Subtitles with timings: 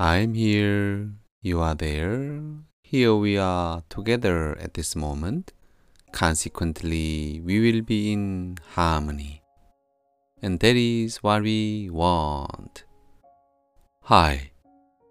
[0.00, 1.10] I'm here,
[1.42, 2.40] you are there.
[2.84, 5.52] Here we are together at this moment.
[6.12, 9.42] Consequently, we will be in harmony.
[10.40, 12.84] And that is what we want.
[14.04, 14.52] Hi,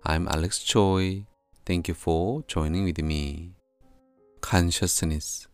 [0.06, 1.26] I'm Alex Choi.
[1.66, 3.58] Thank you for joining with me.
[4.40, 5.50] Consciousness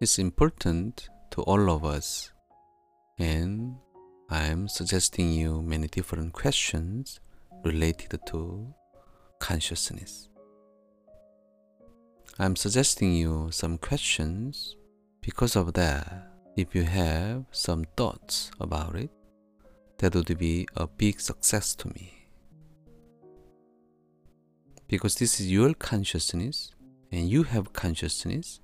[0.00, 2.32] is important to all of us,
[3.18, 3.76] and
[4.30, 7.20] I'm suggesting you many different questions
[7.64, 8.72] related to
[9.40, 10.28] consciousness.
[12.38, 14.76] I'm suggesting you some questions
[15.20, 16.30] because of that.
[16.56, 19.10] If you have some thoughts about it,
[19.98, 22.12] that would be a big success to me.
[24.86, 26.72] Because this is your consciousness
[27.10, 28.60] and you have consciousness,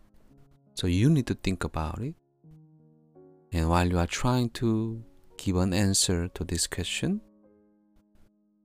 [0.74, 2.14] so you need to think about it.
[3.52, 5.02] And while you are trying to
[5.36, 7.20] give an answer to this question,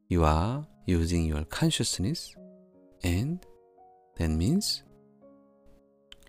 [0.07, 2.35] you are using your consciousness,
[3.03, 3.45] and
[4.17, 4.84] that means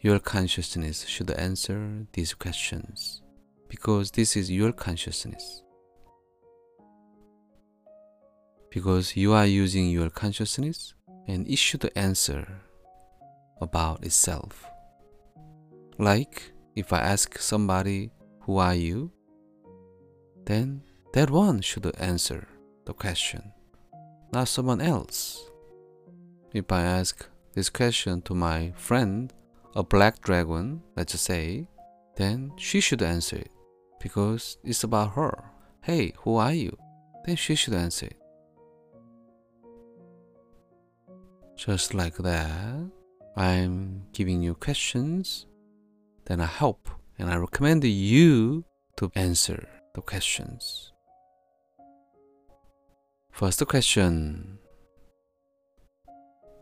[0.00, 3.22] your consciousness should answer these questions
[3.68, 5.62] because this is your consciousness.
[8.70, 10.94] Because you are using your consciousness
[11.26, 12.46] and it should answer
[13.60, 14.64] about itself.
[15.98, 18.10] Like if I ask somebody,
[18.42, 19.10] Who are you?
[20.44, 22.46] then that one should answer
[22.84, 23.52] the question,
[24.32, 25.50] not someone else.
[26.52, 29.32] If I ask this question to my friend,
[29.74, 31.68] a black dragon, let's say,
[32.16, 33.50] then she should answer it
[34.00, 35.44] because it's about her.
[35.82, 36.76] Hey, who are you?
[37.24, 38.16] Then she should answer it.
[41.56, 42.90] Just like that,
[43.36, 45.46] I'm giving you questions,
[46.26, 48.64] then I help and I recommend you
[48.96, 50.92] to answer the questions.
[53.36, 54.58] First question.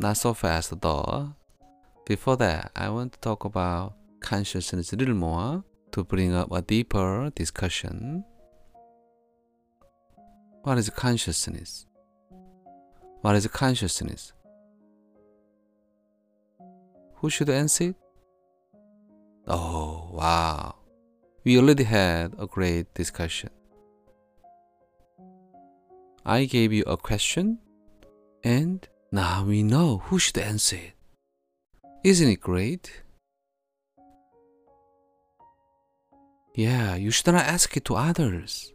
[0.00, 1.32] Not so fast though.
[2.04, 6.62] Before that, I want to talk about consciousness a little more to bring up a
[6.62, 8.24] deeper discussion.
[10.64, 11.86] What is consciousness?
[13.20, 14.32] What is consciousness?
[17.18, 17.96] Who should answer it?
[19.46, 20.74] Oh, wow.
[21.44, 23.50] We already had a great discussion.
[26.26, 27.58] I gave you a question,
[28.42, 30.94] and now we know who should answer it.
[32.02, 33.02] Isn't it great?
[36.54, 38.72] Yeah, you should not ask it to others.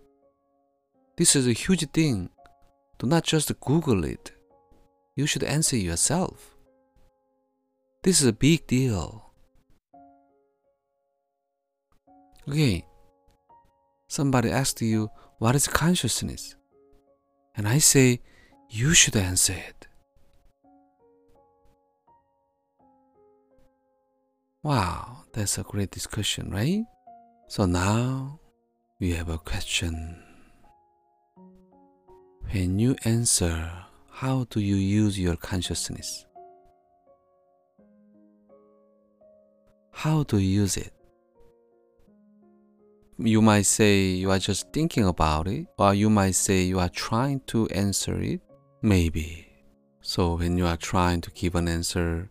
[1.18, 2.30] This is a huge thing.
[3.00, 4.32] Do not just Google it.
[5.16, 6.56] You should answer yourself.
[8.04, 9.32] This is a big deal.
[12.48, 12.86] Okay,
[14.08, 15.10] somebody asked you,
[15.40, 16.56] What is consciousness?
[17.60, 18.22] And I say,
[18.70, 19.88] You should answer it.
[24.64, 26.86] Wow, that's a great discussion, right?
[27.50, 28.40] So now
[29.02, 30.24] we have a question.
[32.50, 33.70] When you answer,
[34.10, 36.26] how do you use your consciousness?
[39.92, 40.94] How do you use it?
[43.22, 46.88] You might say you are just thinking about it, or you might say you are
[46.88, 48.40] trying to answer it.
[48.82, 49.46] Maybe.
[50.02, 52.30] So when you are trying to give an answer,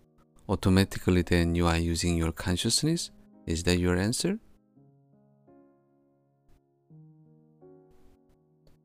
[0.49, 3.11] automatically then you are using your consciousness?
[3.47, 4.39] Is that your answer?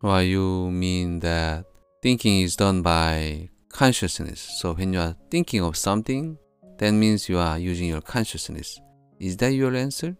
[0.02, 1.64] Or you mean that
[2.02, 4.42] thinking is done by consciousness.
[4.60, 6.38] So when you are thinking of something,
[6.80, 8.82] that means you are using your consciousness.
[9.22, 10.18] Is that your answer?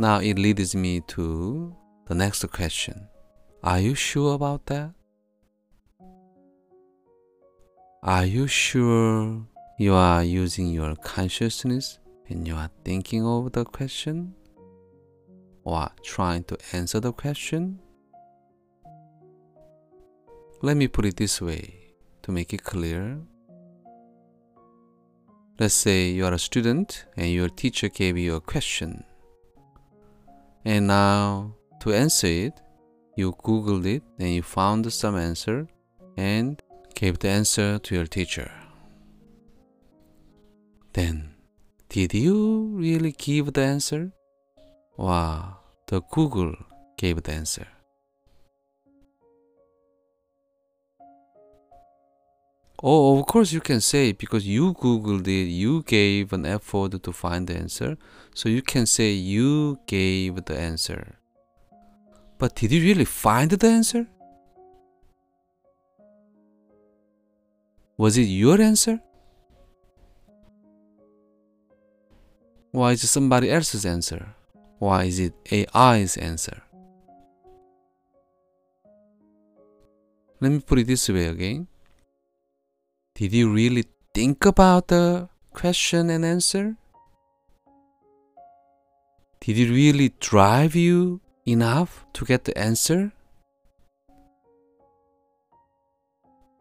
[0.00, 3.06] Now it leads me to the next question.
[3.62, 4.94] Are you sure about that?
[8.02, 9.44] Are you sure
[9.78, 14.34] you are using your consciousness when you are thinking of the question
[15.64, 17.78] or trying to answer the question?
[20.62, 21.92] Let me put it this way
[22.22, 23.20] to make it clear.
[25.58, 29.04] Let's say you are a student and your teacher gave you a question.
[30.64, 32.60] And now to answer it,
[33.16, 35.66] you googled it and you found some answer
[36.16, 36.62] and
[36.94, 38.50] gave the answer to your teacher.
[40.92, 41.34] Then,
[41.88, 44.12] did you really give the answer?
[44.96, 46.54] Wow, the Google
[46.96, 47.66] gave the answer.
[52.82, 57.12] Oh, of course you can say because you googled it, you gave an effort to
[57.12, 57.98] find the answer.
[58.34, 61.16] So you can say you gave the answer.
[62.38, 64.06] But did you really find the answer?
[67.98, 68.98] Was it your answer?
[72.70, 74.34] Why is it somebody else's answer?
[74.78, 76.62] Why is it AI's answer?
[80.40, 81.66] Let me put it this way again.
[83.20, 83.84] Did you really
[84.14, 86.76] think about the question and answer?
[89.42, 93.12] Did it really drive you enough to get the answer?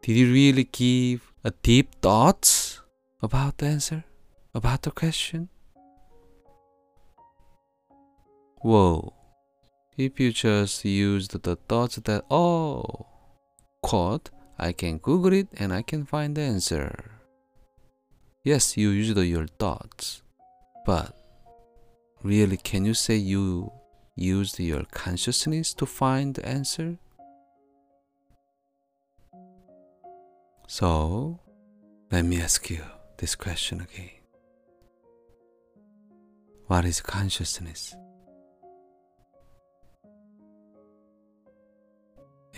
[0.01, 2.81] Did you really give a deep thoughts
[3.21, 4.03] about the answer,
[4.53, 5.47] about the question?
[8.61, 9.13] Whoa.
[9.95, 13.07] If you just used the thoughts that, oh,
[13.81, 14.29] quote,
[14.59, 17.11] I can Google it and I can find the answer.
[18.43, 20.21] Yes, you used your thoughts,
[20.85, 21.15] but
[22.23, 23.71] really, can you say you
[24.15, 26.97] used your consciousness to find the answer?
[30.67, 31.39] So,
[32.11, 32.83] let me ask you
[33.17, 34.11] this question again.
[36.67, 37.95] What is consciousness?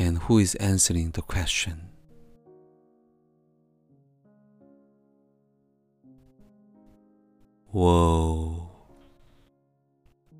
[0.02, 1.80] And who is answering the question?
[7.68, 8.72] Whoa.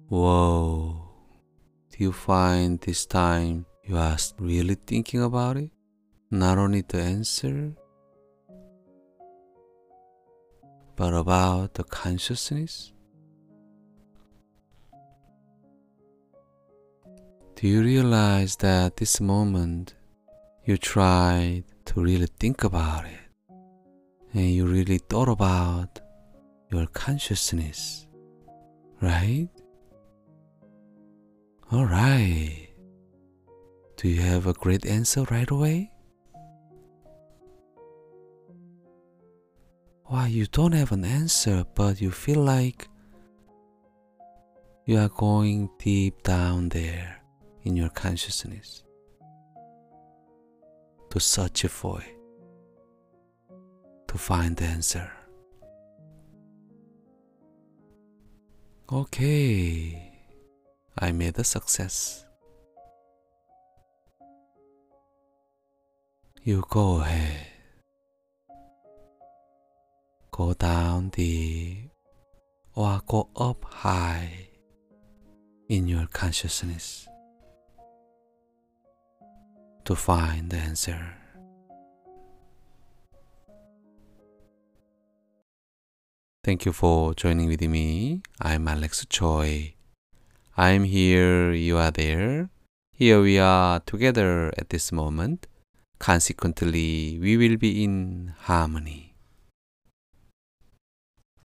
[0.10, 1.10] Whoa.
[1.92, 5.70] Do you find this time you are really thinking about it?
[6.32, 7.74] Not only the answer,
[10.96, 12.94] but about the consciousness?
[17.62, 19.94] Do you realize that this moment
[20.66, 23.54] you tried to really think about it
[24.34, 26.00] and you really thought about
[26.72, 28.08] your consciousness,
[29.00, 29.48] right?
[31.72, 32.70] Alright.
[33.96, 35.92] Do you have a great answer right away?
[40.06, 42.88] Why you don't have an answer, but you feel like
[44.88, 47.21] you are going deep down there
[47.64, 48.84] in your consciousness
[51.10, 52.16] to search for it,
[54.08, 55.12] to find the answer.
[58.92, 60.12] Okay,
[60.98, 62.26] I made a success.
[66.44, 67.48] You go ahead.
[70.32, 71.92] Go down deep
[72.74, 74.48] or go up high
[75.70, 77.08] in your consciousness
[79.86, 81.18] to find the answer.
[86.44, 88.24] Thank you for joining with me.
[88.42, 89.76] I'm Alex Choi.
[90.58, 92.50] I'm here, you are there.
[92.94, 95.48] Here we are together at this moment.
[96.00, 99.11] Consequently, we will be in harmony.